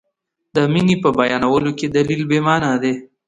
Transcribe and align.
د 0.55 0.57
مینې 0.73 0.95
په 1.03 1.09
بیانولو 1.17 1.71
کې 1.77 1.87
دلیل 1.97 2.21
بې 2.29 2.39
معنا 2.47 2.73
دی. 2.83 2.93